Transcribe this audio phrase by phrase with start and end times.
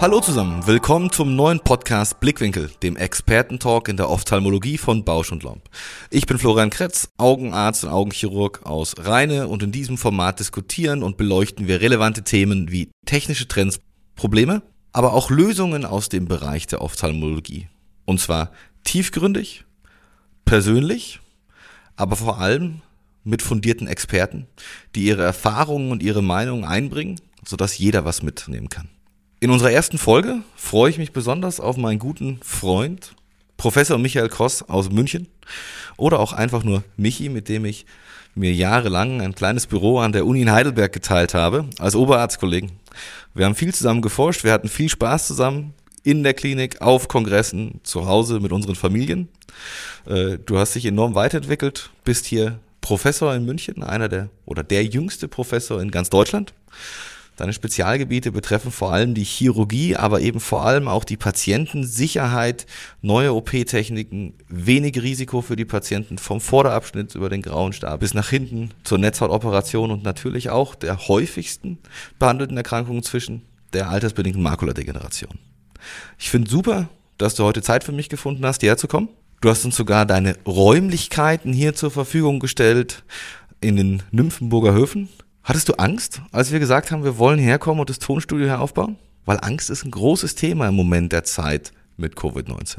[0.00, 5.42] Hallo zusammen, willkommen zum neuen Podcast Blickwinkel, dem Expertentalk in der Ophthalmologie von Bausch und
[5.42, 5.62] Lomb.
[6.10, 11.16] Ich bin Florian Kretz, Augenarzt und Augenchirurg aus Rheine und in diesem Format diskutieren und
[11.16, 13.80] beleuchten wir relevante Themen wie technische Trends,
[14.14, 17.66] Probleme, aber auch Lösungen aus dem Bereich der Ophthalmologie.
[18.04, 18.52] Und zwar
[18.84, 19.64] tiefgründig,
[20.44, 21.18] persönlich,
[21.98, 22.80] aber vor allem
[23.24, 24.46] mit fundierten Experten,
[24.94, 28.88] die ihre Erfahrungen und ihre Meinungen einbringen, sodass jeder was mitnehmen kann.
[29.40, 33.14] In unserer ersten Folge freue ich mich besonders auf meinen guten Freund,
[33.56, 35.26] Professor Michael Kross aus München
[35.96, 37.84] oder auch einfach nur Michi, mit dem ich
[38.34, 42.70] mir jahrelang ein kleines Büro an der Uni in Heidelberg geteilt habe, als Oberarztkollegen.
[43.34, 45.74] Wir haben viel zusammen geforscht, wir hatten viel Spaß zusammen
[46.08, 49.28] in der Klinik, auf Kongressen, zu Hause mit unseren Familien.
[50.06, 54.86] Äh, du hast dich enorm weiterentwickelt, bist hier Professor in München, einer der oder der
[54.86, 56.54] jüngste Professor in ganz Deutschland.
[57.36, 62.64] Deine Spezialgebiete betreffen vor allem die Chirurgie, aber eben vor allem auch die Patientensicherheit,
[63.02, 68.30] neue OP-Techniken, wenig Risiko für die Patienten vom Vorderabschnitt über den grauen Stab bis nach
[68.30, 71.76] hinten zur Netzhautoperation und natürlich auch der häufigsten
[72.18, 73.42] behandelten Erkrankungen zwischen
[73.74, 75.38] der altersbedingten Makuladegeneration.
[76.18, 79.08] Ich finde super, dass du heute Zeit für mich gefunden hast, hierher zu kommen.
[79.40, 83.04] Du hast uns sogar deine Räumlichkeiten hier zur Verfügung gestellt
[83.60, 85.08] in den Nymphenburger Höfen.
[85.44, 88.96] Hattest du Angst, als wir gesagt haben, wir wollen herkommen und das Tonstudio hier aufbauen?
[89.24, 92.78] Weil Angst ist ein großes Thema im Moment der Zeit mit Covid-19.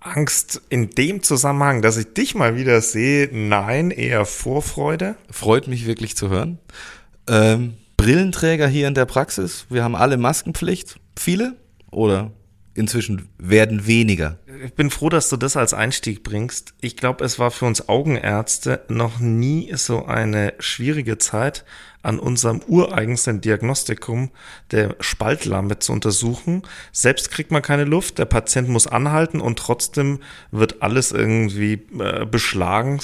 [0.00, 5.16] Angst in dem Zusammenhang, dass ich dich mal wieder sehe, nein, eher Vorfreude.
[5.30, 6.58] Freut mich wirklich zu hören.
[7.28, 10.96] Ähm, Brillenträger hier in der Praxis, wir haben alle Maskenpflicht.
[11.16, 11.56] Viele
[11.92, 12.32] oder
[12.74, 14.38] inzwischen werden weniger?
[14.64, 16.74] Ich bin froh, dass du das als Einstieg bringst.
[16.80, 21.64] Ich glaube, es war für uns Augenärzte noch nie so eine schwierige Zeit,
[22.02, 24.30] an unserem ureigensten Diagnostikum
[24.70, 26.62] der Spaltlampe zu untersuchen.
[26.90, 30.18] Selbst kriegt man keine Luft, der Patient muss anhalten und trotzdem
[30.50, 33.00] wird alles irgendwie äh, beschlagen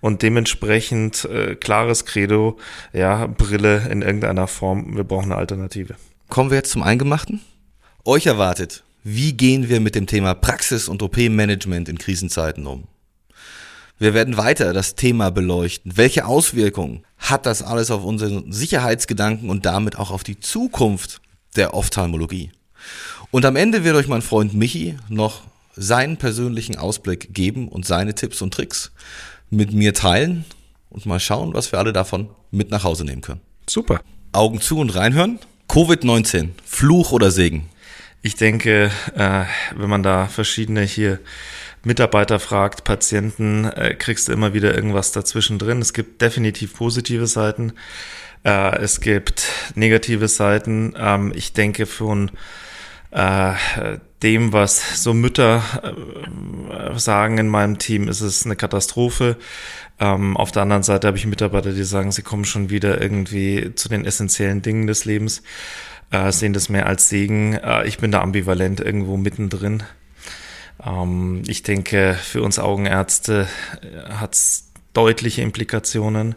[0.00, 2.58] und dementsprechend äh, klares Credo,
[2.92, 5.94] ja, Brille in irgendeiner Form, wir brauchen eine Alternative.
[6.28, 7.40] Kommen wir jetzt zum Eingemachten?
[8.04, 12.84] Euch erwartet wie gehen wir mit dem Thema Praxis und OP-Management in Krisenzeiten um?
[13.98, 15.96] Wir werden weiter das Thema beleuchten.
[15.96, 21.20] Welche Auswirkungen hat das alles auf unseren Sicherheitsgedanken und damit auch auf die Zukunft
[21.56, 22.50] der Ophthalmologie?
[23.30, 25.42] Und am Ende wird euch mein Freund Michi noch
[25.76, 28.92] seinen persönlichen Ausblick geben und seine Tipps und Tricks
[29.50, 30.44] mit mir teilen
[30.90, 33.40] und mal schauen, was wir alle davon mit nach Hause nehmen können.
[33.68, 34.00] Super.
[34.32, 35.38] Augen zu und reinhören.
[35.68, 37.68] Covid-19, Fluch oder Segen?
[38.24, 39.44] Ich denke, äh,
[39.74, 41.18] wenn man da verschiedene hier
[41.82, 45.80] Mitarbeiter fragt, Patienten, äh, kriegst du immer wieder irgendwas dazwischen drin.
[45.80, 47.72] Es gibt definitiv positive Seiten.
[48.44, 50.94] Äh, es gibt negative Seiten.
[50.96, 52.30] Ähm, ich denke von
[53.10, 53.54] äh,
[54.22, 59.36] dem, was so Mütter äh, sagen in meinem Team, ist es eine Katastrophe.
[59.98, 63.74] Ähm, auf der anderen Seite habe ich Mitarbeiter, die sagen, sie kommen schon wieder irgendwie
[63.74, 65.42] zu den essentiellen Dingen des Lebens
[66.12, 67.54] äh, sehen das mehr als Segen.
[67.54, 69.82] Äh, ich bin da ambivalent irgendwo mittendrin.
[70.84, 73.48] Ähm, ich denke, für uns Augenärzte
[73.82, 76.34] äh, hat es deutliche Implikationen.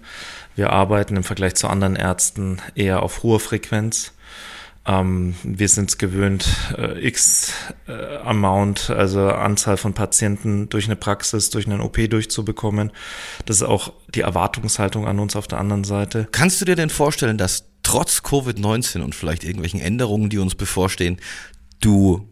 [0.55, 4.13] Wir arbeiten im Vergleich zu anderen Ärzten eher auf hoher Frequenz.
[4.87, 6.47] Ähm, wir sind es gewöhnt,
[6.77, 7.51] äh, X
[7.87, 12.91] äh, Amount, also Anzahl von Patienten durch eine Praxis, durch einen OP durchzubekommen.
[13.45, 16.27] Das ist auch die Erwartungshaltung an uns auf der anderen Seite.
[16.31, 21.17] Kannst du dir denn vorstellen, dass trotz Covid-19 und vielleicht irgendwelchen Änderungen, die uns bevorstehen,
[21.79, 22.27] du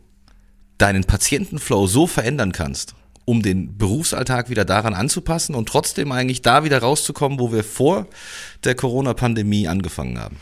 [0.80, 6.64] deinen Patientenflow so verändern kannst, um den Berufsalltag wieder daran anzupassen und trotzdem eigentlich da
[6.64, 8.08] wieder rauszukommen, wo wir vor
[8.64, 10.38] der Corona-Pandemie angefangen haben.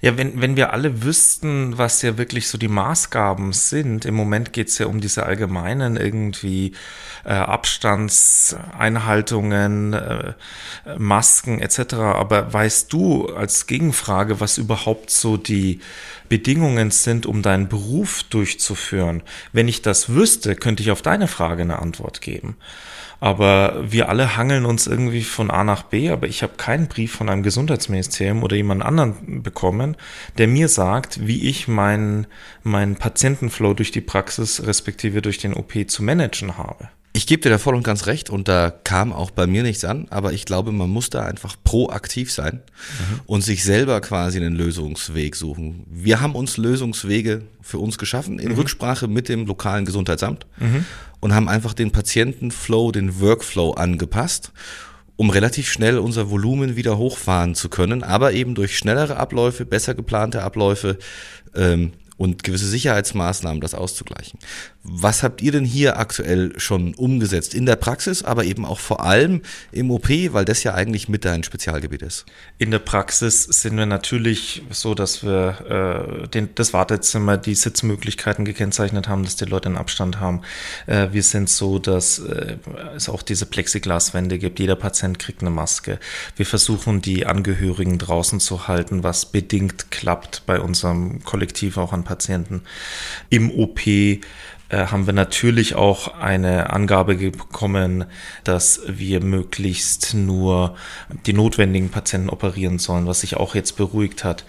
[0.00, 4.52] Ja, wenn, wenn wir alle wüssten, was ja wirklich so die Maßgaben sind, im Moment
[4.52, 6.72] geht es ja um diese allgemeinen irgendwie
[7.24, 10.34] äh, Abstandseinhaltungen, äh,
[10.98, 11.94] Masken etc.
[11.94, 15.78] Aber weißt du als Gegenfrage, was überhaupt so die
[16.28, 19.22] Bedingungen sind, um deinen Beruf durchzuführen?
[19.52, 22.56] Wenn ich das wüsste, könnte ich auf deine Frage eine Antwort geben.
[23.20, 27.12] Aber wir alle hangeln uns irgendwie von A nach B, aber ich habe keinen Brief
[27.12, 29.96] von einem Gesundheitsministerium oder jemand anderen bekommen,
[30.38, 32.26] der mir sagt, wie ich meinen
[32.64, 36.88] mein Patientenflow durch die Praxis respektive durch den OP zu managen habe.
[37.22, 39.84] Ich gebe dir da voll und ganz recht und da kam auch bei mir nichts
[39.84, 43.20] an, aber ich glaube, man muss da einfach proaktiv sein mhm.
[43.26, 45.86] und sich selber quasi einen Lösungsweg suchen.
[45.88, 48.58] Wir haben uns Lösungswege für uns geschaffen in mhm.
[48.58, 50.84] Rücksprache mit dem lokalen Gesundheitsamt mhm.
[51.20, 54.50] und haben einfach den Patientenflow, den Workflow angepasst
[55.14, 59.94] um relativ schnell unser Volumen wieder hochfahren zu können, aber eben durch schnellere Abläufe, besser
[59.94, 60.98] geplante Abläufe
[61.54, 64.40] ähm, und gewisse Sicherheitsmaßnahmen das auszugleichen.
[64.84, 69.04] Was habt ihr denn hier aktuell schon umgesetzt in der Praxis, aber eben auch vor
[69.04, 72.26] allem im OP, weil das ja eigentlich mit dein Spezialgebiet ist?
[72.58, 78.44] In der Praxis sind wir natürlich so, dass wir äh, den, das Wartezimmer, die Sitzmöglichkeiten
[78.44, 80.42] gekennzeichnet haben, dass die Leute einen Abstand haben.
[80.88, 82.56] Äh, wir sind so, dass äh,
[82.96, 84.58] es auch diese Plexiglaswände gibt.
[84.58, 86.00] Jeder Patient kriegt eine Maske.
[86.34, 92.02] Wir versuchen, die Angehörigen draußen zu halten, was bedingt klappt bei unserem Kollektiv auch an
[92.02, 92.62] Patienten.
[93.30, 93.80] Im OP
[94.72, 98.06] haben wir natürlich auch eine Angabe bekommen,
[98.44, 100.76] dass wir möglichst nur
[101.26, 104.44] die notwendigen Patienten operieren sollen, was sich auch jetzt beruhigt hat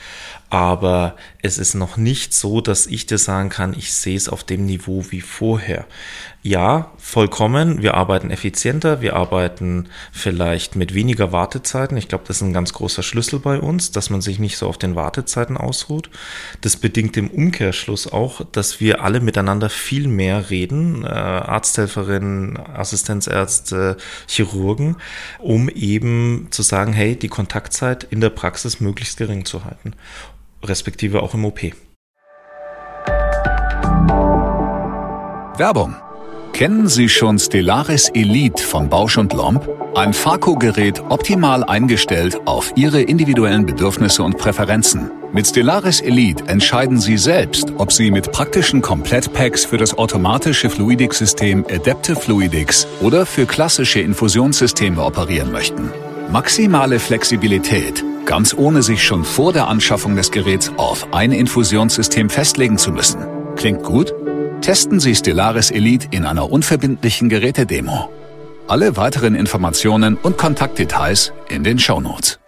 [0.53, 4.43] aber es ist noch nicht so, dass ich dir sagen kann, ich sehe es auf
[4.43, 5.87] dem Niveau wie vorher.
[6.43, 7.81] Ja, vollkommen.
[7.81, 11.97] Wir arbeiten effizienter, wir arbeiten vielleicht mit weniger Wartezeiten.
[11.97, 14.67] Ich glaube, das ist ein ganz großer Schlüssel bei uns, dass man sich nicht so
[14.67, 16.11] auf den Wartezeiten ausruht.
[16.61, 23.97] Das bedingt im Umkehrschluss auch, dass wir alle miteinander viel mehr reden, äh, Arzthelferinnen, Assistenzärzte,
[24.27, 24.97] Chirurgen,
[25.39, 29.93] um eben zu sagen, hey, die Kontaktzeit in der Praxis möglichst gering zu halten
[30.63, 31.61] respektive auch im OP.
[35.57, 35.95] Werbung.
[36.53, 39.67] Kennen Sie schon Stellaris Elite von Bausch und Lomb?
[39.95, 45.09] Ein Farco-Gerät optimal eingestellt auf Ihre individuellen Bedürfnisse und Präferenzen.
[45.31, 51.65] Mit Stellaris Elite entscheiden Sie selbst, ob Sie mit praktischen Komplettpacks für das automatische Fluidics-System
[51.69, 55.91] Adaptive Fluidics oder für klassische Infusionssysteme operieren möchten.
[56.31, 62.77] Maximale Flexibilität ganz ohne sich schon vor der Anschaffung des Geräts auf ein Infusionssystem festlegen
[62.77, 63.25] zu müssen.
[63.55, 64.13] Klingt gut?
[64.61, 68.09] Testen Sie Stellaris Elite in einer unverbindlichen Gerätedemo.
[68.67, 72.39] Alle weiteren Informationen und Kontaktdetails in den Shownotes.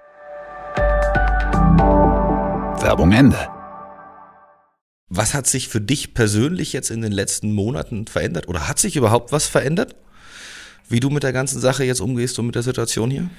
[2.81, 3.49] Werbung Ende.
[5.09, 8.47] Was hat sich für dich persönlich jetzt in den letzten Monaten verändert?
[8.47, 9.95] Oder hat sich überhaupt was verändert?
[10.89, 13.29] Wie du mit der ganzen Sache jetzt umgehst und mit der Situation hier?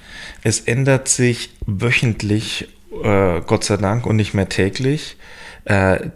[0.43, 2.67] Es ändert sich wöchentlich,
[3.03, 5.17] äh, Gott sei Dank, und nicht mehr täglich.
[5.65, 6.09] Äh,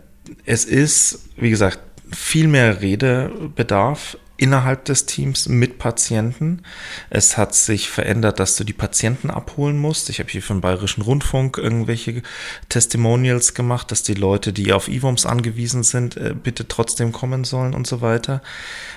[0.45, 1.79] es ist, wie gesagt,
[2.11, 6.63] viel mehr Redebedarf innerhalb des Teams mit Patienten.
[7.11, 10.09] Es hat sich verändert, dass du die Patienten abholen musst.
[10.09, 12.23] Ich habe hier für den Bayerischen Rundfunk irgendwelche
[12.67, 17.75] Testimonials gemacht, dass die Leute, die auf IWOMS angewiesen sind, äh, bitte trotzdem kommen sollen
[17.75, 18.41] und so weiter.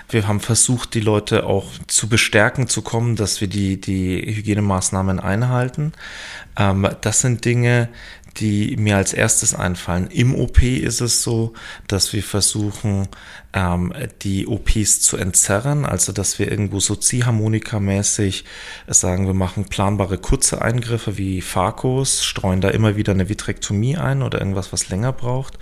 [0.09, 5.21] Wir haben versucht, die Leute auch zu bestärken, zu kommen, dass wir die, die Hygienemaßnahmen
[5.21, 5.93] einhalten.
[6.57, 7.91] Ähm, das sind Dinge,
[8.37, 10.09] die mir als erstes einfallen.
[10.09, 11.53] Im OP ist es so,
[11.87, 13.09] dass wir versuchen,
[13.55, 13.93] ähm,
[14.23, 18.45] die OPs zu entzerren, also dass wir irgendwo so Ziehharmonika-mäßig
[18.89, 24.23] sagen, wir machen planbare kurze Eingriffe wie Phakos, streuen da immer wieder eine Vitrektomie ein
[24.23, 25.59] oder irgendwas, was länger braucht,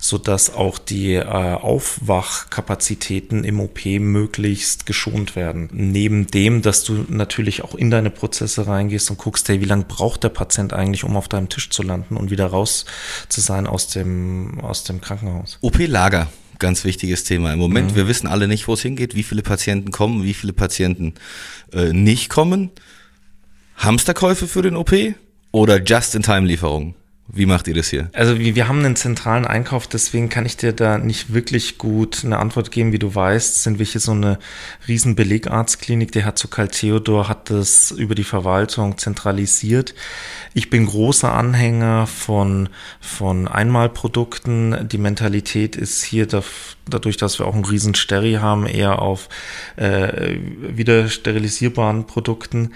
[0.00, 5.68] so dass auch die äh, Aufwachkapazitäten im OP möglichst geschont werden.
[5.72, 9.84] Neben dem, dass du natürlich auch in deine Prozesse reingehst und guckst, hey, wie lange
[9.84, 12.84] braucht der Patient eigentlich, um auf deinem Tisch zu landen und wieder raus
[13.28, 15.58] zu sein aus dem, aus dem Krankenhaus.
[15.60, 16.28] OP-Lager
[16.58, 17.92] ganz wichtiges Thema im Moment.
[17.92, 17.96] Mhm.
[17.96, 21.14] Wir wissen alle nicht, wo es hingeht, wie viele Patienten kommen, wie viele Patienten
[21.72, 22.70] äh, nicht kommen.
[23.76, 24.92] Hamsterkäufe für den OP
[25.52, 26.94] oder Just-in-Time-Lieferungen?
[27.28, 28.08] Wie macht ihr das hier?
[28.12, 32.38] Also wir haben einen zentralen Einkauf, deswegen kann ich dir da nicht wirklich gut eine
[32.38, 32.92] Antwort geben.
[32.92, 34.38] Wie du weißt, sind wir hier so eine
[34.86, 36.12] riesen Belegarztklinik.
[36.12, 39.94] Der Herzog Karl Theodor hat das über die Verwaltung zentralisiert.
[40.54, 42.68] Ich bin großer Anhänger von,
[43.00, 44.88] von Einmalprodukten.
[44.88, 46.28] Die Mentalität ist hier
[46.88, 49.28] dadurch, dass wir auch einen riesen Steri haben, eher auf
[49.74, 52.72] äh, wieder sterilisierbaren Produkten.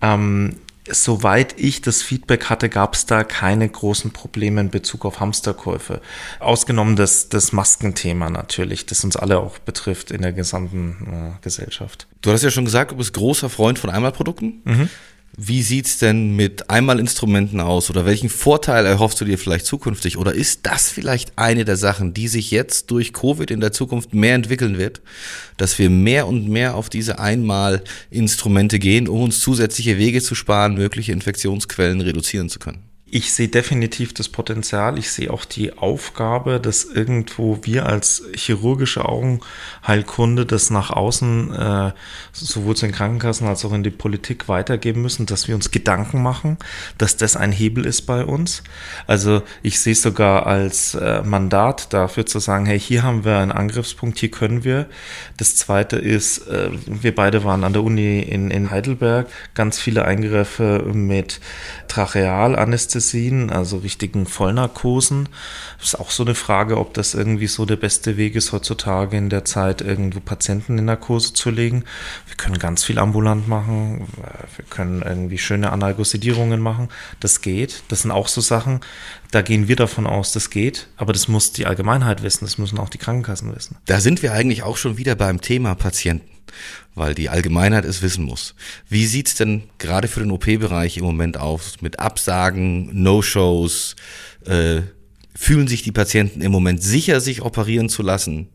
[0.00, 0.56] Ähm,
[0.92, 6.00] Soweit ich das Feedback hatte, gab es da keine großen Probleme in Bezug auf Hamsterkäufe.
[6.38, 12.06] Ausgenommen das, das Maskenthema natürlich, das uns alle auch betrifft in der gesamten äh, Gesellschaft.
[12.22, 14.62] Du hast ja schon gesagt, du bist großer Freund von Einmalprodukten.
[14.64, 14.88] Mhm.
[15.42, 20.18] Wie sieht's denn mit Einmalinstrumenten aus oder welchen Vorteil erhoffst du dir vielleicht zukünftig?
[20.18, 24.12] Oder ist das vielleicht eine der Sachen, die sich jetzt durch Covid in der Zukunft
[24.12, 25.00] mehr entwickeln wird,
[25.56, 30.74] dass wir mehr und mehr auf diese Einmalinstrumente gehen, um uns zusätzliche Wege zu sparen,
[30.74, 32.89] mögliche Infektionsquellen reduzieren zu können?
[33.12, 34.96] Ich sehe definitiv das Potenzial.
[34.96, 41.92] Ich sehe auch die Aufgabe, dass irgendwo wir als chirurgische Augenheilkunde das nach außen äh,
[42.32, 46.22] sowohl zu den Krankenkassen als auch in die Politik weitergeben müssen, dass wir uns Gedanken
[46.22, 46.56] machen,
[46.98, 48.62] dass das ein Hebel ist bei uns.
[49.08, 53.38] Also ich sehe es sogar als äh, Mandat dafür zu sagen, hey, hier haben wir
[53.38, 54.86] einen Angriffspunkt, hier können wir.
[55.36, 60.04] Das zweite ist, äh, wir beide waren an der Uni in, in Heidelberg, ganz viele
[60.04, 61.40] Eingriffe mit
[63.00, 65.28] Trachealanästhesien, also richtigen Vollnarkosen.
[65.78, 69.16] Das ist auch so eine Frage, ob das irgendwie so der beste Weg ist, heutzutage
[69.16, 71.84] in der Zeit irgendwo Patienten in Narkose zu legen.
[72.26, 74.06] Wir können ganz viel ambulant machen,
[74.56, 76.88] wir können irgendwie schöne Analgosidierungen machen.
[77.20, 77.82] Das geht.
[77.88, 78.80] Das sind auch so Sachen,
[79.30, 82.78] da gehen wir davon aus, das geht, aber das muss die Allgemeinheit wissen, das müssen
[82.78, 83.76] auch die Krankenkassen wissen.
[83.86, 86.39] Da sind wir eigentlich auch schon wieder beim Thema Patienten
[86.94, 88.54] weil die Allgemeinheit es wissen muss.
[88.88, 93.96] Wie sieht's denn gerade für den OP-Bereich im Moment aus mit Absagen, No-Shows?
[94.44, 94.82] Äh,
[95.34, 98.48] fühlen sich die Patienten im Moment sicher, sich operieren zu lassen?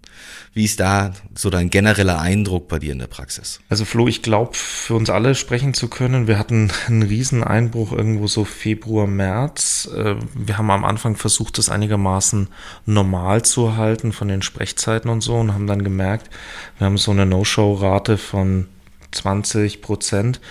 [0.54, 3.60] Wie ist da so dein genereller Eindruck bei dir in der Praxis?
[3.70, 7.92] Also Flo, ich glaube, für uns alle sprechen zu können, wir hatten einen riesen Einbruch
[7.92, 9.90] irgendwo so Februar, März.
[9.94, 12.48] Äh, wir haben am Anfang versucht, das einigermaßen
[12.86, 16.30] normal zu halten von den Sprechzeiten und so und haben dann gemerkt,
[16.78, 18.68] wir haben so eine No-Show-Rate von
[19.16, 20.42] 20 Prozent.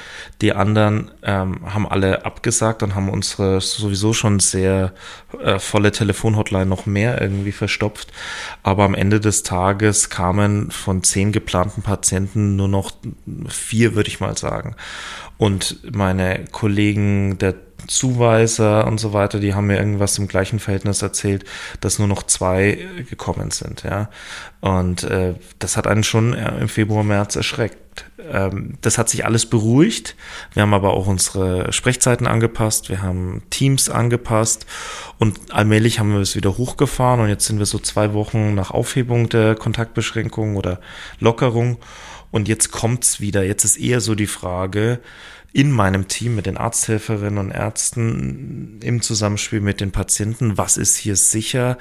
[0.40, 4.92] Die anderen ähm, haben alle abgesagt und haben unsere sowieso schon sehr
[5.42, 8.12] äh, volle Telefonhotline noch mehr irgendwie verstopft.
[8.62, 12.92] Aber am Ende des Tages kamen von zehn geplanten Patienten nur noch
[13.48, 14.76] vier, würde ich mal sagen.
[15.36, 17.54] Und meine Kollegen der
[17.88, 21.44] Zuweiser und so weiter, die haben mir irgendwas im gleichen Verhältnis erzählt,
[21.80, 24.10] dass nur noch zwei gekommen sind, ja.
[24.60, 28.06] Und äh, das hat einen schon äh, im Februar, März erschreckt.
[28.18, 30.16] Ähm, das hat sich alles beruhigt.
[30.54, 34.66] Wir haben aber auch unsere Sprechzeiten angepasst, wir haben Teams angepasst
[35.18, 38.70] und allmählich haben wir es wieder hochgefahren und jetzt sind wir so zwei Wochen nach
[38.70, 40.80] Aufhebung der Kontaktbeschränkung oder
[41.20, 41.78] Lockerung
[42.30, 43.44] und jetzt kommt's wieder.
[43.44, 44.98] Jetzt ist eher so die Frage,
[45.54, 50.96] in meinem Team mit den Arzthelferinnen und Ärzten im Zusammenspiel mit den Patienten, was ist
[50.96, 51.78] hier sicher?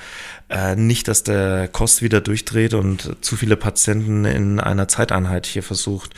[0.47, 5.63] Äh, nicht, dass der Kost wieder durchdreht und zu viele Patienten in einer Zeiteinheit hier
[5.63, 6.13] versucht,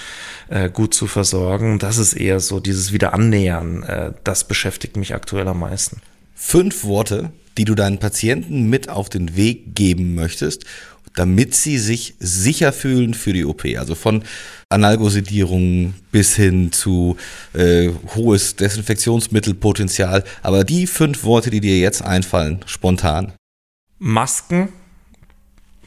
[0.49, 1.79] äh, gut zu versorgen.
[1.79, 3.83] Das ist eher so dieses Wiederannähern.
[3.83, 6.01] Äh, das beschäftigt mich aktuell am meisten.
[6.35, 10.65] Fünf Worte, die du deinen Patienten mit auf den Weg geben möchtest,
[11.15, 13.65] damit sie sich sicher fühlen für die OP.
[13.77, 14.23] Also von
[14.69, 17.17] Analgosidierung bis hin zu
[17.53, 20.23] äh, hohes Desinfektionsmittelpotenzial.
[20.43, 23.33] Aber die fünf Worte, die dir jetzt einfallen, spontan.
[23.97, 24.69] Masken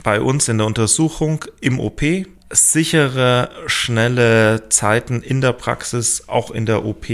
[0.02, 2.02] bei uns in der Untersuchung im OP,
[2.50, 7.06] sichere, schnelle Zeiten in der Praxis, auch in der OP.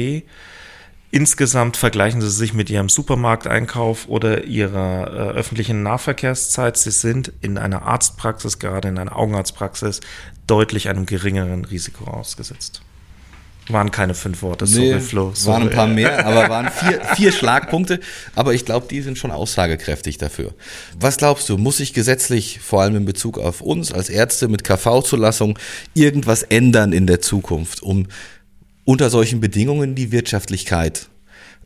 [1.15, 6.77] Insgesamt vergleichen Sie sich mit Ihrem Supermarkteinkauf oder Ihrer äh, öffentlichen Nahverkehrszeit.
[6.77, 10.01] Sie sind in einer Arztpraxis, gerade in einer Augenarztpraxis,
[10.49, 12.83] deutlich einem geringeren Risiko ausgesetzt.
[13.69, 15.31] Waren keine fünf Worte, sorry, nee, Flo.
[15.35, 15.53] Sorry.
[15.53, 18.01] Waren ein paar mehr, aber waren vier, vier Schlagpunkte.
[18.35, 20.53] Aber ich glaube, die sind schon aussagekräftig dafür.
[20.99, 24.65] Was glaubst du, muss sich gesetzlich, vor allem in Bezug auf uns als Ärzte mit
[24.65, 25.61] KV-Zulassung,
[25.95, 28.09] irgendwas ändern in der Zukunft, um
[28.85, 31.09] unter solchen Bedingungen die Wirtschaftlichkeit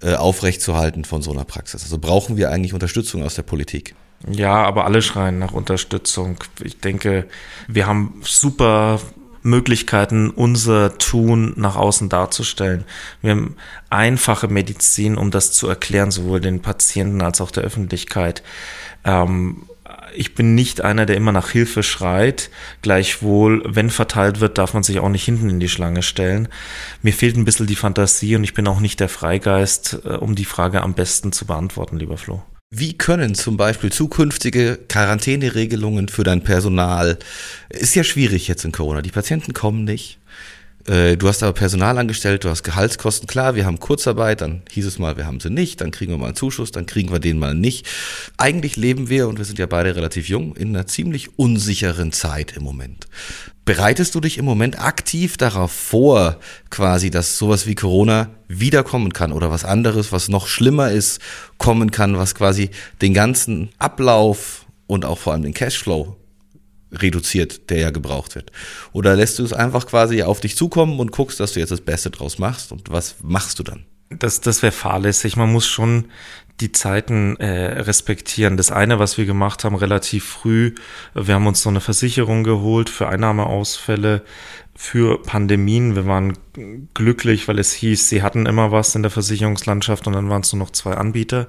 [0.02, 1.82] äh, aufrechtzuerhalten von so einer Praxis?
[1.82, 3.94] Also brauchen wir eigentlich Unterstützung aus der Politik?
[4.26, 6.38] Ja, aber alle schreien nach Unterstützung.
[6.62, 7.26] Ich denke,
[7.68, 9.00] wir haben super
[9.42, 12.84] Möglichkeiten, unser Tun nach außen darzustellen.
[13.22, 13.56] Wir haben
[13.90, 18.42] einfache Medizin, um das zu erklären, sowohl den Patienten als auch der Öffentlichkeit.
[19.04, 19.62] Ähm,
[20.14, 22.50] ich bin nicht einer, der immer nach Hilfe schreit.
[22.82, 26.48] Gleichwohl, wenn verteilt wird, darf man sich auch nicht hinten in die Schlange stellen.
[27.02, 30.34] Mir fehlt ein bisschen die Fantasie und ich bin auch nicht der Freigeist, äh, um
[30.34, 32.42] die Frage am besten zu beantworten, lieber Flo.
[32.70, 37.18] Wie können zum Beispiel zukünftige Quarantäneregelungen für dein Personal,
[37.70, 40.18] ist ja schwierig jetzt in Corona, die Patienten kommen nicht,
[40.88, 43.26] äh, du hast aber Personal angestellt, du hast Gehaltskosten.
[43.26, 46.18] Klar, wir haben Kurzarbeit, dann hieß es mal, wir haben sie nicht, dann kriegen wir
[46.18, 47.86] mal einen Zuschuss, dann kriegen wir den mal nicht.
[48.38, 52.56] Eigentlich leben wir, und wir sind ja beide relativ jung, in einer ziemlich unsicheren Zeit
[52.56, 53.06] im Moment.
[53.66, 56.40] Bereitest du dich im Moment aktiv darauf vor,
[56.70, 61.20] quasi, dass sowas wie Corona wiederkommen kann oder was anderes, was noch schlimmer ist,
[61.58, 62.70] kommen kann, was quasi
[63.02, 66.16] den ganzen Ablauf und auch vor allem den Cashflow
[66.92, 68.52] reduziert, der ja gebraucht wird?
[68.92, 71.80] Oder lässt du es einfach quasi auf dich zukommen und guckst, dass du jetzt das
[71.80, 72.72] Beste draus machst?
[72.72, 73.84] Und was machst du dann?
[74.10, 75.36] Das, das wäre fahrlässig.
[75.36, 76.06] Man muss schon
[76.60, 78.56] die Zeiten äh, respektieren.
[78.56, 80.74] Das eine, was wir gemacht haben, relativ früh,
[81.14, 84.22] wir haben uns so eine Versicherung geholt für Einnahmeausfälle
[84.80, 85.96] für Pandemien.
[85.96, 86.38] Wir waren
[86.94, 90.52] glücklich, weil es hieß, sie hatten immer was in der Versicherungslandschaft und dann waren es
[90.52, 91.48] nur noch zwei Anbieter.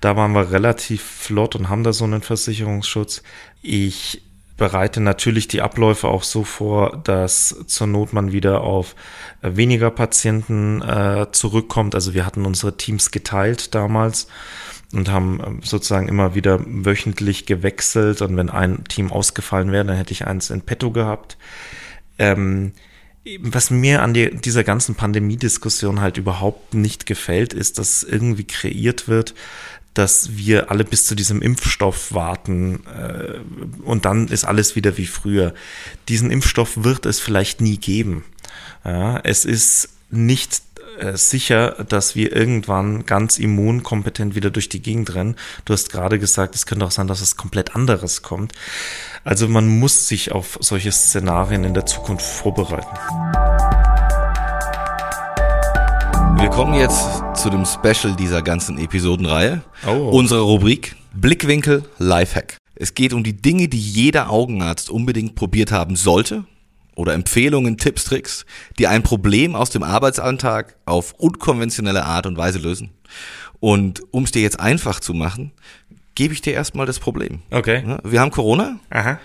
[0.00, 3.24] Da waren wir relativ flott und haben da so einen Versicherungsschutz.
[3.60, 4.22] Ich
[4.60, 8.94] bereite natürlich die Abläufe auch so vor, dass zur Not man wieder auf
[9.40, 11.94] äh, weniger Patienten äh, zurückkommt.
[11.94, 14.28] Also wir hatten unsere Teams geteilt damals
[14.92, 18.20] und haben ähm, sozusagen immer wieder wöchentlich gewechselt.
[18.20, 21.38] Und wenn ein Team ausgefallen wäre, dann hätte ich eins in petto gehabt.
[22.18, 22.72] Ähm,
[23.40, 29.08] was mir an die, dieser ganzen Pandemie-Diskussion halt überhaupt nicht gefällt, ist, dass irgendwie kreiert
[29.08, 29.34] wird,
[29.94, 33.38] dass wir alle bis zu diesem Impfstoff warten äh,
[33.84, 35.54] und dann ist alles wieder wie früher.
[36.08, 38.24] Diesen Impfstoff wird es vielleicht nie geben.
[38.84, 40.62] Ja, es ist nicht
[40.98, 45.36] äh, sicher, dass wir irgendwann ganz immunkompetent wieder durch die Gegend rennen.
[45.64, 48.52] Du hast gerade gesagt, es könnte auch sein, dass es komplett anderes kommt.
[49.24, 53.79] Also man muss sich auf solche Szenarien in der Zukunft vorbereiten.
[56.40, 59.62] Wir kommen jetzt zu dem Special dieser ganzen Episodenreihe.
[59.86, 60.10] Oh.
[60.10, 62.56] Unsere Rubrik Blickwinkel Lifehack.
[62.74, 66.44] Es geht um die Dinge, die jeder Augenarzt unbedingt probiert haben sollte
[66.96, 68.46] oder Empfehlungen, Tipps, Tricks,
[68.78, 72.90] die ein Problem aus dem Arbeitsalltag auf unkonventionelle Art und Weise lösen.
[73.60, 75.52] Und um es dir jetzt einfach zu machen,
[76.14, 77.40] gebe ich dir erstmal das Problem.
[77.50, 77.98] Okay.
[78.04, 78.80] Wir haben Corona.
[78.88, 79.18] Aha.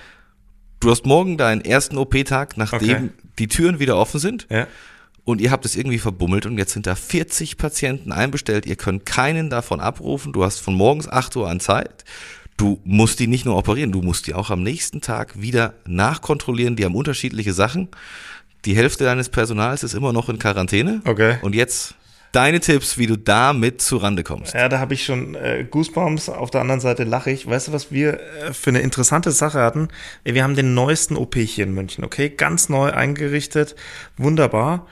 [0.82, 3.10] Du hast morgen deinen ersten OP-Tag, nachdem Okay.
[3.40, 4.48] die Türen wieder offen sind.
[4.50, 4.68] Ja.
[5.26, 8.68] Und ihr habt es irgendwie verbummelt und jetzt sind da 40 Patienten einbestellt.
[8.68, 10.34] Ihr könnt keinen davon abrufen.
[10.34, 12.06] Du hast von morgens 8 Uhr an Zeit.
[12.58, 16.78] Du musst die nicht nur operieren, du musst die auch am nächsten Tag wieder nachkontrollieren.
[16.78, 17.90] Die haben unterschiedliche Sachen.
[18.64, 21.02] Die Hälfte deines Personals ist immer noch in Quarantäne.
[21.06, 21.38] Okay.
[21.42, 21.96] Und jetzt
[22.32, 24.54] deine Tipps, wie du damit zurande kommst.
[24.54, 26.30] Ja, da habe ich schon äh, Goosebumps.
[26.30, 27.48] Auf der anderen Seite lache ich.
[27.48, 29.88] Weißt du, was wir äh, für eine interessante Sache hatten?
[30.24, 32.30] Wir haben den neuesten OP hier in München, okay?
[32.30, 33.76] Ganz neu eingerichtet.
[34.18, 34.88] Wunderbar.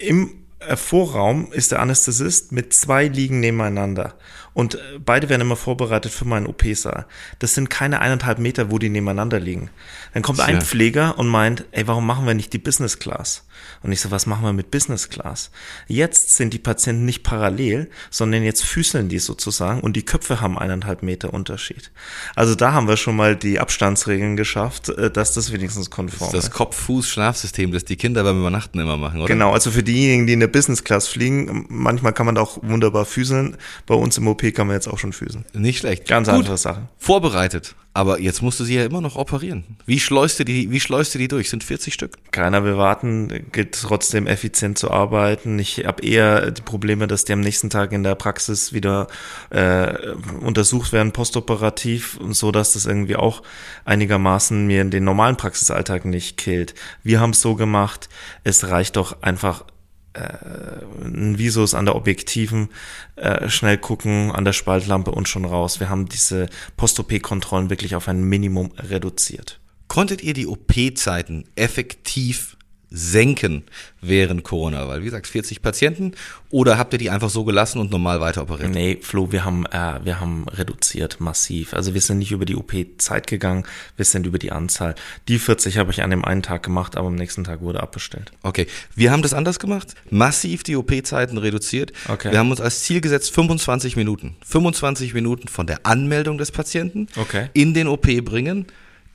[0.00, 0.30] Im
[0.60, 4.14] äh, Vorraum ist der Anästhesist mit zwei Liegen nebeneinander.
[4.52, 7.06] Und äh, beide werden immer vorbereitet für meinen OP-Saal.
[7.38, 9.70] Das sind keine eineinhalb Meter, wo die nebeneinander liegen.
[10.14, 10.60] Dann kommt ein.
[10.60, 13.44] Pfleger und meint, ey, warum machen wir nicht die Business Class?
[13.82, 15.50] Und ich so, was machen wir mit Business Class?
[15.86, 20.58] Jetzt sind die Patienten nicht parallel, sondern jetzt füßeln die sozusagen und die Köpfe haben
[20.58, 21.90] eineinhalb Meter Unterschied.
[22.34, 26.44] Also da haben wir schon mal die Abstandsregeln geschafft, äh, dass das wenigstens konform Das
[26.44, 26.50] ist.
[26.50, 29.28] Kopf-Fuß-Schlafsystem, das die Kinder beim Übernachten immer machen, oder?
[29.28, 32.58] Genau, also für diejenigen, die in der Business Class fliegen, manchmal kann man da auch
[32.62, 33.56] wunderbar füßeln.
[33.86, 35.44] Bei uns im OP kann man jetzt auch schon füßeln.
[35.52, 36.08] Nicht schlecht.
[36.08, 36.38] Ganz Gut.
[36.38, 36.88] einfache Sache.
[36.98, 37.74] Vorbereitet.
[37.92, 39.64] Aber jetzt musst du sie ja immer noch operieren.
[39.84, 41.50] Wie schleust du die, wie schleust du die durch?
[41.50, 42.18] Sind 40 Stück?
[42.30, 45.58] Keiner will warten, geht trotzdem effizient zu arbeiten.
[45.58, 49.08] Ich habe eher die Probleme, dass die am nächsten Tag in der Praxis wieder
[49.50, 53.42] äh, untersucht werden, postoperativ, und so dass das irgendwie auch
[53.84, 56.74] einigermaßen mir in den normalen Praxisalltag nicht killt.
[57.02, 58.08] Wir haben es so gemacht,
[58.44, 59.64] es reicht doch einfach
[60.14, 62.68] ein Visus an der Objektiven,
[63.16, 65.80] äh, schnell gucken an der Spaltlampe und schon raus.
[65.80, 69.60] Wir haben diese Post-OP-Kontrollen wirklich auf ein Minimum reduziert.
[69.88, 72.56] Konntet ihr die OP-Zeiten effektiv
[72.90, 73.62] senken
[74.00, 74.88] während Corona?
[74.88, 76.12] Weil, wie gesagt, 40 Patienten
[76.50, 78.70] oder habt ihr die einfach so gelassen und normal weiter operiert?
[78.70, 81.72] Nee, Flo, wir haben, äh, wir haben reduziert massiv.
[81.74, 83.64] Also wir sind nicht über die OP-Zeit gegangen,
[83.96, 84.94] wir sind über die Anzahl.
[85.28, 88.32] Die 40 habe ich an dem einen Tag gemacht, aber am nächsten Tag wurde abbestellt.
[88.42, 91.92] Okay, wir haben das anders gemacht, massiv die OP-Zeiten reduziert.
[92.08, 92.32] Okay.
[92.32, 94.36] Wir haben uns als Ziel gesetzt 25 Minuten.
[94.44, 97.48] 25 Minuten von der Anmeldung des Patienten Okay.
[97.52, 98.66] in den OP bringen,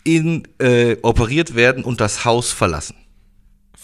[0.04, 2.96] in äh, operiert werden und das Haus verlassen.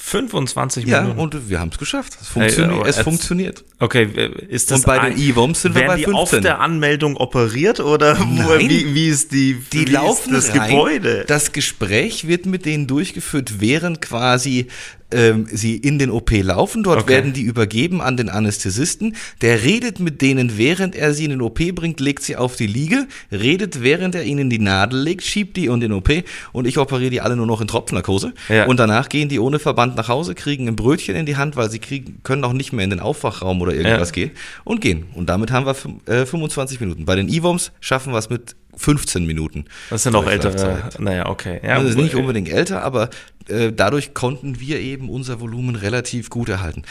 [0.03, 1.19] 25 Ja, Minuten.
[1.19, 2.17] und wir haben es geschafft.
[2.21, 2.79] Es funktioniert.
[2.79, 3.63] aber es jetzt- funktioniert.
[3.79, 4.09] Okay,
[4.49, 6.17] ist das Und bei den E-Woms sind wir werden bei die 15.
[6.37, 10.69] auf der Anmeldung operiert oder wo, wie, wie ist die Die laufen das rein.
[10.71, 11.25] Gebäude?
[11.27, 14.67] Das Gespräch wird mit denen durchgeführt, während quasi
[15.13, 16.83] ähm, sie in den OP laufen.
[16.83, 17.09] Dort Okay.
[17.13, 19.15] werden die übergeben an den Anästhesisten.
[19.41, 22.67] Der redet mit denen, während er sie in den OP bringt, legt sie auf die
[22.67, 26.09] Liege, redet, während er ihnen die Nadel legt, schiebt die in den OP
[26.53, 28.33] und ich operiere die alle nur noch in Tropfnarkose.
[28.49, 28.65] Ja.
[28.65, 31.69] Und danach gehen die ohne Verband nach Hause, kriegen ein Brötchen in die Hand, weil
[31.71, 34.13] sie kriegen, können auch nicht mehr in den Aufwachraum oder irgendwas Ja.
[34.15, 34.31] gehen
[34.63, 35.05] und gehen.
[35.13, 35.75] Und damit haben wir
[36.13, 37.05] äh, 25 Minuten.
[37.05, 39.65] Bei den E-Woms schaffen wir es mit 15 Minuten.
[39.89, 40.89] das sind auch ältere.
[40.97, 41.59] Naja, okay.
[41.63, 43.09] Ja, Also nicht äh, unbedingt älter, aber
[43.51, 46.83] äh, dadurch konnten wir eben unser Volumen relativ gut erhalten.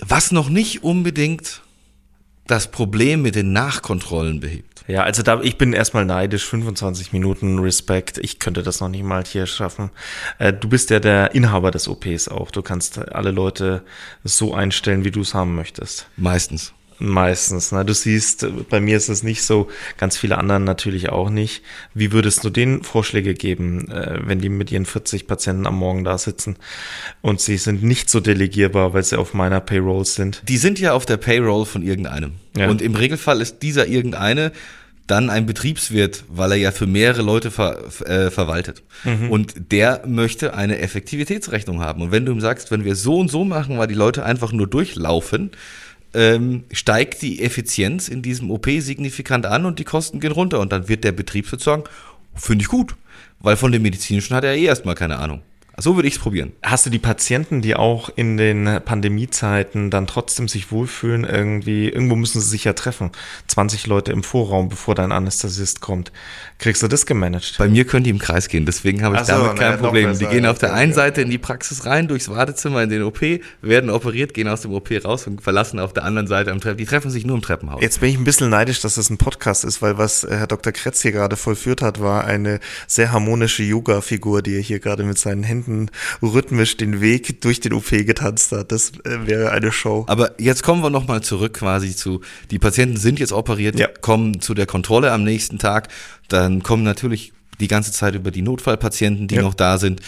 [0.00, 1.62] Was noch nicht unbedingt
[2.46, 4.84] das Problem mit den Nachkontrollen behebt.
[4.86, 9.04] Ja, also da, ich bin erstmal neidisch, 25 Minuten Respekt, ich könnte das noch nicht
[9.04, 9.90] mal hier schaffen.
[10.38, 13.82] Äh, du bist ja der Inhaber des OPs auch, du kannst alle Leute
[14.24, 16.06] so einstellen, wie du es haben möchtest.
[16.16, 16.74] Meistens.
[16.98, 17.72] Meistens.
[17.72, 17.84] Ne?
[17.84, 21.62] Du siehst, bei mir ist es nicht so, ganz viele anderen natürlich auch nicht.
[21.92, 26.04] Wie würdest du denen Vorschläge geben, äh, wenn die mit ihren 40 Patienten am Morgen
[26.04, 26.56] da sitzen
[27.20, 30.42] und sie sind nicht so delegierbar, weil sie auf meiner Payroll sind?
[30.48, 32.32] Die sind ja auf der Payroll von irgendeinem.
[32.56, 32.68] Ja.
[32.68, 34.52] Und im Regelfall ist dieser irgendeine
[35.06, 38.82] dann ein Betriebswirt, weil er ja für mehrere Leute ver, äh, verwaltet.
[39.04, 39.30] Mhm.
[39.30, 42.00] Und der möchte eine Effektivitätsrechnung haben.
[42.02, 44.52] Und wenn du ihm sagst, wenn wir so und so machen, weil die Leute einfach
[44.52, 45.50] nur durchlaufen,
[46.14, 50.60] ähm, steigt die Effizienz in diesem OP signifikant an und die Kosten gehen runter.
[50.60, 51.84] Und dann wird der Betriebswirt sagen,
[52.34, 52.94] finde ich gut,
[53.40, 55.42] weil von dem medizinischen hat er eh erstmal keine Ahnung.
[55.76, 56.52] So würde ich es probieren.
[56.62, 62.14] Hast du die Patienten, die auch in den Pandemiezeiten dann trotzdem sich wohlfühlen, irgendwie, irgendwo
[62.14, 63.10] müssen sie sich ja treffen.
[63.48, 66.12] 20 Leute im Vorraum, bevor dein Anästhesist kommt.
[66.58, 67.56] Kriegst du das gemanagt?
[67.58, 70.16] Bei mir können die im Kreis gehen, deswegen habe ich so, damit kein Problem.
[70.16, 73.20] Die gehen auf der einen Seite in die Praxis rein, durchs Wartezimmer in den OP,
[73.60, 76.78] werden operiert, gehen aus dem OP raus und verlassen auf der anderen Seite am Treppen.
[76.78, 77.82] Die treffen sich nur im Treppenhaus.
[77.82, 80.72] Jetzt bin ich ein bisschen neidisch, dass das ein Podcast ist, weil was Herr Dr.
[80.72, 85.18] Kretz hier gerade vollführt hat, war eine sehr harmonische Yoga-Figur, die er hier gerade mit
[85.18, 85.90] seinen Händen Händen
[86.22, 88.72] rhythmisch den Weg durch den OP getanzt hat.
[88.72, 90.04] Das äh, wäre eine Show.
[90.08, 93.88] Aber jetzt kommen wir nochmal zurück quasi zu, die Patienten sind jetzt operiert, ja.
[94.00, 95.88] kommen zu der Kontrolle am nächsten Tag.
[96.28, 99.42] Dann kommen natürlich die ganze Zeit über die Notfallpatienten, die ja.
[99.42, 100.00] noch da sind.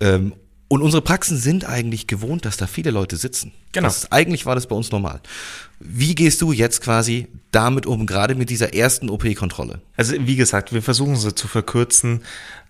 [0.00, 0.32] Ähm,
[0.66, 3.52] und unsere Praxen sind eigentlich gewohnt, dass da viele Leute sitzen.
[3.72, 3.86] Genau.
[3.86, 5.20] Das, eigentlich war das bei uns normal.
[5.78, 9.82] Wie gehst du jetzt quasi damit um, gerade mit dieser ersten OP-Kontrolle?
[9.96, 12.22] Also wie gesagt, wir versuchen sie zu verkürzen.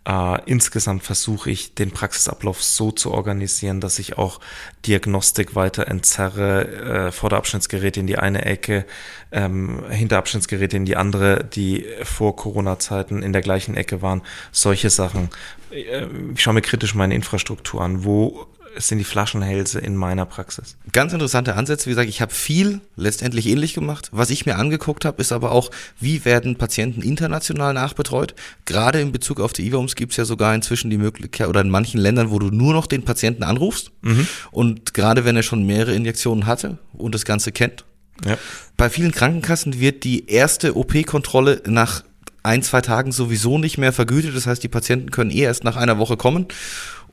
[0.07, 4.39] Äh, insgesamt versuche ich, den Praxisablauf so zu organisieren, dass ich auch
[4.87, 8.85] Diagnostik weiter entzerre, äh, Vorderabschnittsgeräte in die eine Ecke,
[9.33, 14.23] ähm, Hinterabschnittsgeräte in die andere, die vor Corona-Zeiten in der gleichen Ecke waren.
[14.53, 15.31] Solche Sachen.
[15.71, 18.05] Äh, ich schaue mir kritisch meine Infrastruktur an.
[18.05, 20.77] Wo sind die Flaschenhälse in meiner Praxis.
[20.93, 21.87] Ganz interessante Ansätze.
[21.87, 24.09] Wie gesagt, ich habe viel letztendlich ähnlich gemacht.
[24.13, 28.35] Was ich mir angeguckt habe, ist aber auch, wie werden Patienten international nachbetreut.
[28.65, 31.71] Gerade in Bezug auf die IWOMS gibt es ja sogar inzwischen die Möglichkeit, oder in
[31.71, 33.91] manchen Ländern, wo du nur noch den Patienten anrufst.
[34.03, 34.27] Mhm.
[34.51, 37.85] Und gerade wenn er schon mehrere Injektionen hatte und das Ganze kennt.
[38.25, 38.39] Ja.
[38.77, 42.05] Bei vielen Krankenkassen wird die erste OP-Kontrolle nach
[42.45, 44.37] ein, zwei Tagen sowieso nicht mehr vergütet.
[44.37, 46.47] Das heißt, die Patienten können eh erst nach einer Woche kommen.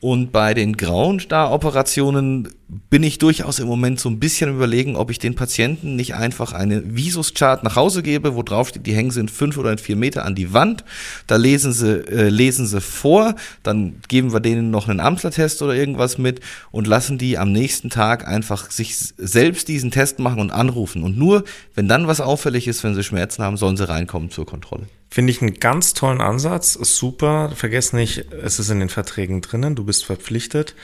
[0.02, 2.48] Und bei den grauen Star-Operationen
[2.90, 6.52] bin ich durchaus im Moment so ein bisschen überlegen, ob ich den Patienten nicht einfach
[6.52, 10.24] eine Visus-Chart nach Hause gebe, wo drauf steht, die hängen sind fünf oder vier Meter
[10.24, 10.82] an die Wand.
[11.28, 15.76] Da lesen sie, äh, lesen sie vor, dann geben wir denen noch einen Amsler-Test oder
[15.76, 16.40] irgendwas mit
[16.72, 21.04] und lassen die am nächsten Tag einfach sich selbst diesen Test machen und anrufen.
[21.04, 21.44] Und nur,
[21.76, 24.88] wenn dann was auffällig ist, wenn sie Schmerzen haben, sollen sie reinkommen zur Kontrolle.
[25.12, 27.52] Finde ich einen ganz tollen Ansatz, super.
[27.54, 30.74] Vergesst nicht, es ist in den Verträgen drinnen, du bist verpflichtet.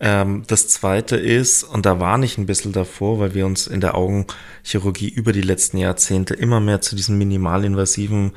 [0.00, 3.82] Ähm, das zweite ist, und da warne ich ein bisschen davor, weil wir uns in
[3.82, 8.32] der Augenchirurgie über die letzten Jahrzehnte immer mehr zu diesem minimalinvasiven,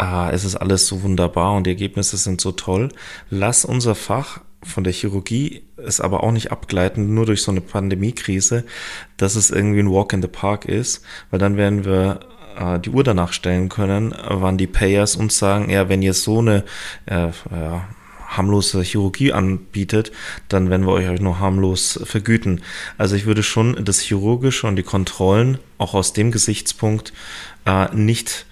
[0.00, 2.90] äh, es ist alles so wunderbar und die Ergebnisse sind so toll.
[3.30, 7.60] Lass unser Fach von der Chirurgie es aber auch nicht abgleiten, nur durch so eine
[7.60, 8.64] Pandemiekrise,
[9.16, 12.20] dass es irgendwie ein Walk in the Park ist, weil dann werden wir
[12.58, 16.38] äh, die Uhr danach stellen können, wann die Payers uns sagen, ja, wenn ihr so
[16.38, 16.64] eine
[17.06, 17.88] äh, ja,
[18.36, 20.12] harmlose Chirurgie anbietet,
[20.48, 22.62] dann werden wir euch nur harmlos vergüten.
[22.98, 27.12] Also ich würde schon das Chirurgische und die Kontrollen auch aus dem Gesichtspunkt
[27.66, 28.46] äh, nicht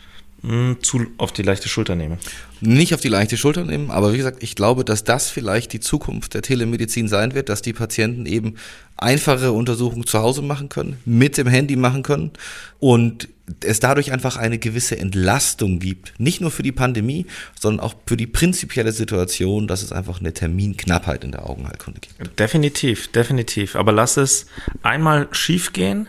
[0.80, 2.18] zu auf die leichte Schulter nehmen.
[2.60, 5.80] Nicht auf die leichte Schulter nehmen, aber wie gesagt, ich glaube, dass das vielleicht die
[5.80, 8.56] Zukunft der Telemedizin sein wird, dass die Patienten eben
[8.96, 12.32] einfache Untersuchungen zu Hause machen können, mit dem Handy machen können
[12.80, 13.28] und
[13.60, 16.14] es dadurch einfach eine gewisse Entlastung gibt.
[16.18, 17.26] Nicht nur für die Pandemie,
[17.58, 22.38] sondern auch für die prinzipielle Situation, dass es einfach eine Terminknappheit in der Augenheilkunde gibt.
[22.38, 23.76] Definitiv, definitiv.
[23.76, 24.46] Aber lass es
[24.82, 26.08] einmal schief gehen.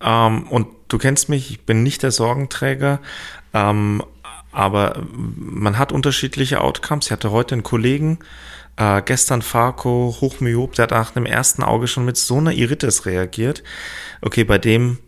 [0.00, 3.00] Ähm, und du kennst mich, ich bin nicht der Sorgenträger.
[3.54, 4.02] Ähm,
[4.52, 7.06] aber man hat unterschiedliche Outcomes.
[7.06, 8.18] Ich hatte heute einen Kollegen,
[8.76, 13.06] äh, gestern Farco, Hochmyop, der hat nach dem ersten Auge schon mit so einer Iritis
[13.06, 13.62] reagiert.
[14.22, 14.98] Okay, bei dem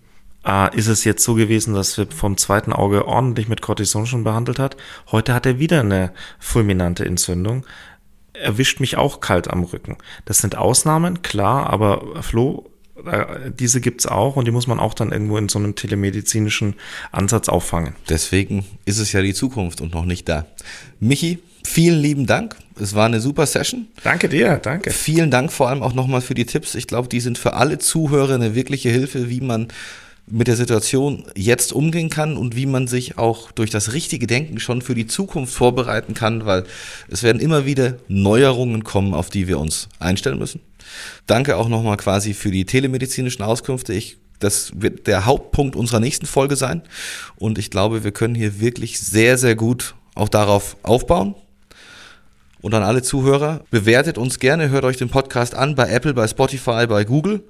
[0.44, 4.24] äh, ist es jetzt so gewesen, dass wir vom zweiten Auge ordentlich mit Cortison schon
[4.24, 4.76] behandelt hat.
[5.11, 7.66] Heute hat er wieder eine fulminante Entzündung.
[8.33, 9.98] Erwischt mich auch kalt am Rücken.
[10.24, 12.70] Das sind Ausnahmen, klar, aber Flo,
[13.59, 16.75] diese gibt's auch und die muss man auch dann irgendwo in so einem telemedizinischen
[17.13, 17.95] Ansatz auffangen.
[18.09, 20.47] Deswegen ist es ja die Zukunft und noch nicht da.
[20.99, 22.57] Michi, vielen lieben Dank.
[22.81, 23.89] Es war eine super Session.
[24.03, 24.91] Danke dir, danke.
[24.91, 26.75] Vielen Dank vor allem auch nochmal für die Tipps.
[26.75, 29.69] Ich glaube, die sind für alle Zuhörer eine wirkliche Hilfe, wie man
[30.31, 34.61] mit der Situation jetzt umgehen kann und wie man sich auch durch das richtige Denken
[34.61, 36.65] schon für die Zukunft vorbereiten kann, weil
[37.09, 40.61] es werden immer wieder Neuerungen kommen, auf die wir uns einstellen müssen.
[41.26, 43.92] Danke auch nochmal quasi für die telemedizinischen Auskünfte.
[43.92, 46.83] Ich das wird der Hauptpunkt unserer nächsten Folge sein.
[47.37, 51.35] Und ich glaube, wir können hier wirklich sehr, sehr gut auch darauf aufbauen.
[52.61, 56.26] Und an alle Zuhörer, bewertet uns gerne, hört euch den Podcast an bei Apple, bei
[56.26, 57.42] Spotify, bei Google.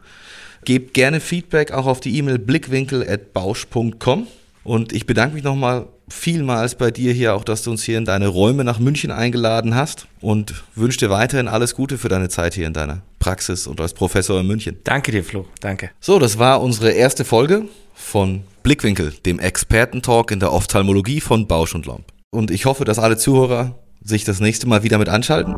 [0.65, 4.27] Gebt gerne Feedback auch auf die E-Mail blickwinkel.bausch.com.
[4.63, 8.05] Und ich bedanke mich nochmal vielmals bei dir hier, auch dass du uns hier in
[8.05, 12.55] deine Räume nach München eingeladen hast und wünsche dir weiterhin alles Gute für deine Zeit
[12.55, 14.79] hier in deiner Praxis und als Professor in München.
[14.85, 15.47] Danke dir, Flo.
[15.61, 15.91] Danke.
[16.01, 21.75] So, das war unsere erste Folge von Blickwinkel, dem Expertentalk in der Ophthalmologie von Bausch
[21.75, 22.05] und Lomb.
[22.31, 25.55] Und ich hoffe, dass alle Zuhörer sich das nächste Mal wieder mit anschalten.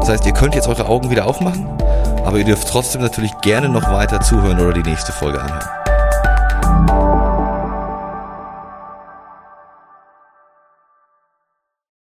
[0.00, 1.66] Das heißt, ihr könnt jetzt eure Augen wieder aufmachen,
[2.24, 5.85] aber ihr dürft trotzdem natürlich gerne noch weiter zuhören oder die nächste Folge anhören.